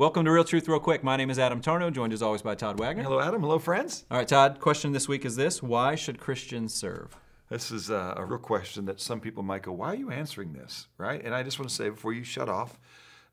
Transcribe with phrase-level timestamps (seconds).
[0.00, 1.04] Welcome to Real Truth Real Quick.
[1.04, 3.02] My name is Adam Tarnow, joined as always by Todd Wagner.
[3.02, 3.42] Hello, Adam.
[3.42, 4.06] Hello, friends.
[4.10, 7.18] All right, Todd, question this week is this Why should Christians serve?
[7.50, 10.54] This is a, a real question that some people might go, Why are you answering
[10.54, 10.86] this?
[10.96, 11.22] Right?
[11.22, 12.80] And I just want to say before you shut off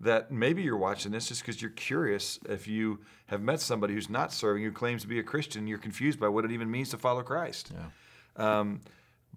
[0.00, 4.08] that maybe you're watching this just because you're curious if you have met somebody who's
[4.08, 6.88] not serving, who claims to be a Christian, you're confused by what it even means
[6.88, 7.72] to follow Christ.
[7.74, 8.60] Yeah.
[8.60, 8.80] Um,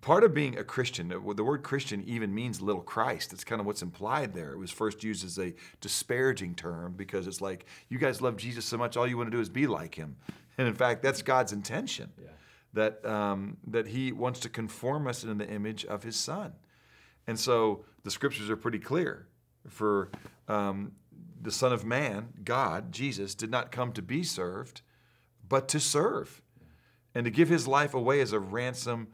[0.02, 3.34] part of being a Christian, the word Christian even means little Christ.
[3.34, 4.52] It's kind of what's implied there.
[4.52, 8.66] It was first used as a disparaging term because it's like, you guys love Jesus
[8.66, 10.18] so much, all you want to do is be like him.
[10.58, 12.12] And in fact, that's God's intention.
[12.22, 12.28] Yeah.
[12.74, 16.54] That, um, that he wants to conform us in the image of his son.
[17.26, 19.28] And so the scriptures are pretty clear.
[19.68, 20.12] For
[20.48, 20.92] um,
[21.42, 24.82] the Son of Man, God, Jesus, did not come to be served,
[25.48, 26.42] but to serve
[27.16, 29.08] and to give his life away as a ransom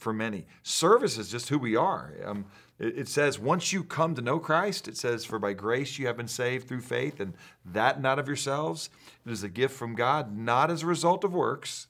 [0.00, 0.46] for many.
[0.62, 2.14] Service is just who we are.
[2.24, 2.46] Um,
[2.78, 6.06] it, it, says, once you come to know Christ, it says, for by grace you
[6.06, 8.88] have been saved through faith, and that not of yourselves.
[9.26, 11.86] It is a gift from God, not as a result of works,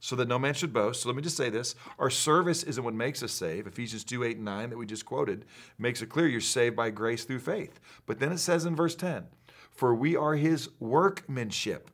[0.00, 1.02] so that no man should boast.
[1.02, 3.68] So let me just say this our service isn't what makes us saved.
[3.68, 5.44] Ephesians 2 8 and 9 that we just quoted
[5.78, 7.78] makes it clear you're saved by grace through faith.
[8.06, 9.26] But then it says in verse 10,
[9.70, 11.90] for we are his workmanship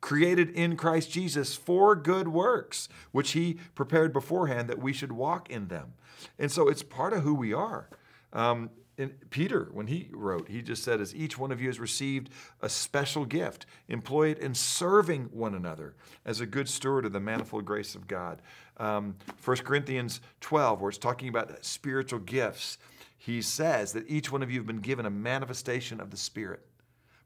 [0.00, 5.50] created in Christ Jesus for good works, which He prepared beforehand that we should walk
[5.50, 5.94] in them.
[6.38, 7.88] And so it's part of who we are.
[8.32, 11.80] Um, and Peter, when he wrote, he just said, as each one of you has
[11.80, 12.28] received
[12.60, 15.94] a special gift, employ it in serving one another
[16.26, 18.42] as a good steward of the manifold grace of God.
[18.76, 22.76] Um, 1 Corinthians 12, where it's talking about spiritual gifts,
[23.16, 26.66] he says that each one of you have been given a manifestation of the Spirit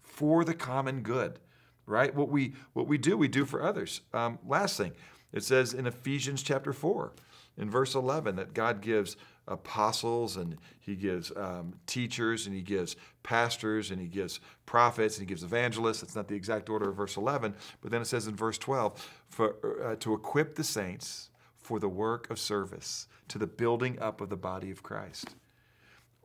[0.00, 1.40] for the common good
[1.86, 2.14] right?
[2.14, 4.00] What we what we do, we do for others.
[4.12, 4.92] Um, last thing,
[5.32, 7.12] it says in Ephesians chapter four,
[7.56, 12.96] in verse eleven, that God gives apostles and He gives um, teachers and He gives
[13.22, 16.02] pastors and He gives prophets and He gives evangelists.
[16.02, 18.92] It's not the exact order of verse eleven, but then it says in verse twelve,
[19.28, 24.20] for uh, to equip the saints for the work of service to the building up
[24.20, 25.34] of the body of Christ.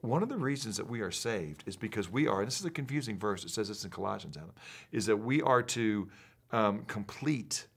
[0.02, 2.66] One of the reasons that we are saved is because we are, and this is
[2.66, 4.54] a confusing verse, it says this in Colossians, Adam,
[4.92, 6.10] is that we are to
[6.52, 7.68] um, complete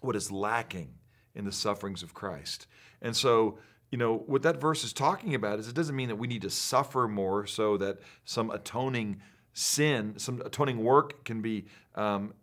[0.00, 0.94] what is lacking
[1.34, 2.66] in the sufferings of Christ.
[3.02, 3.58] And so,
[3.90, 6.42] you know, what that verse is talking about is it doesn't mean that we need
[6.42, 9.20] to suffer more so that some atoning
[9.52, 12.34] sin, some atoning work can be um,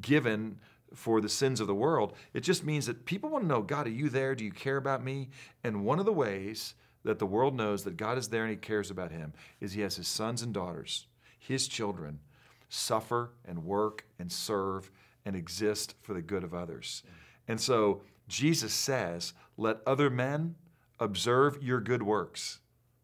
[0.00, 0.58] given
[0.94, 2.14] for the sins of the world.
[2.32, 4.34] It just means that people want to know God, are you there?
[4.34, 5.28] Do you care about me?
[5.62, 6.74] And one of the ways
[7.08, 9.80] that the world knows that God is there and He cares about him is He
[9.80, 11.06] has His sons and daughters,
[11.38, 12.20] His children,
[12.68, 14.90] suffer and work and serve
[15.24, 17.02] and exist for the good of others.
[17.48, 20.56] And so Jesus says, Let other men
[21.00, 22.58] observe your good works.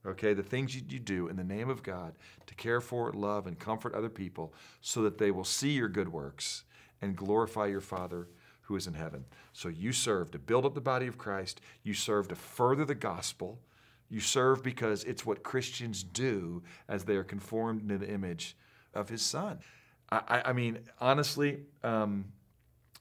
[0.04, 2.12] Okay, the things you, do in the name of God
[2.46, 6.10] to care for, love, and comfort other people so that they will see your good
[6.10, 6.64] works
[7.00, 8.28] and glorify your Father
[8.60, 9.24] who is in heaven.
[9.54, 12.94] So you serve to build up the body of Christ, you serve to further the
[12.94, 13.60] gospel
[14.10, 18.56] you serve because it's what Christians do as they are conformed into the image
[18.92, 19.58] of His Son.
[20.10, 22.26] I, I mean, honestly, um,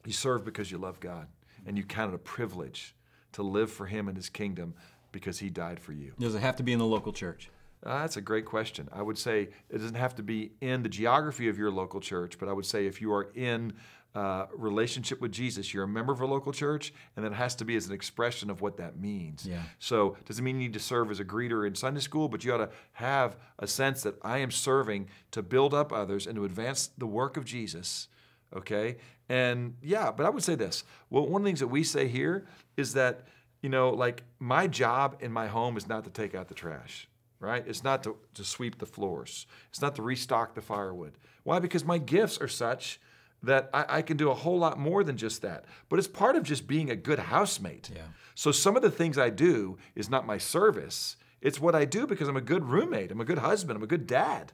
[0.05, 1.27] you serve because you love God
[1.65, 2.95] and you count it a privilege
[3.33, 4.73] to live for Him and His kingdom
[5.11, 6.13] because He died for you.
[6.19, 7.49] Does it have to be in the local church?
[7.85, 8.87] Uh, that's a great question.
[8.93, 12.37] I would say it doesn't have to be in the geography of your local church,
[12.39, 13.73] but I would say if you are in
[14.15, 17.65] uh, relationship with Jesus, you're a member of a local church, and that has to
[17.65, 19.45] be as an expression of what that means.
[19.45, 19.63] Yeah.
[19.79, 22.53] So, doesn't mean you need to serve as a greeter in Sunday school, but you
[22.53, 26.45] ought to have a sense that I am serving to build up others and to
[26.45, 28.07] advance the work of Jesus.
[28.55, 28.97] Okay?
[29.29, 30.83] And yeah, but I would say this.
[31.09, 32.45] Well, one of the things that we say here
[32.77, 33.27] is that,
[33.63, 37.07] you know, like my job in my home is not to take out the trash
[37.39, 37.65] right?
[37.67, 39.47] It's not to, to sweep the floors.
[39.69, 41.17] It's not to restock the firewood.
[41.43, 41.59] Why?
[41.59, 43.01] Because my gifts are such
[43.43, 45.65] that I, I, can do a whole lot more than just that.
[45.89, 47.91] But it's part of just being a good housemate.
[47.93, 48.03] Yeah.
[48.35, 51.17] So some of the things I do is not my service.
[51.41, 53.11] It's what I do because I'm a good roommate.
[53.11, 53.77] I'm a good husband.
[53.77, 54.53] I'm a good dad.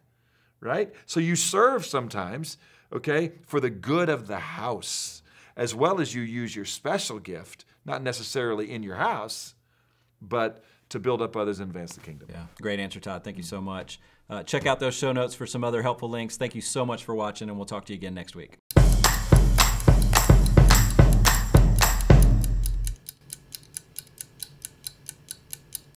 [0.60, 0.94] Right?
[1.06, 2.58] So you serve sometimes,
[2.92, 5.22] okay, for the good of the house,
[5.56, 9.54] as well as you use your special gift, not necessarily in your house,
[10.22, 12.28] but to build up others and advance the kingdom.
[12.31, 13.24] Yeah, great answer, Todd.
[13.24, 14.00] Thank you so much.
[14.30, 16.36] Uh, check out those show notes for some other helpful links.
[16.36, 18.59] Thank you so much for watching, and we'll talk to you again next week.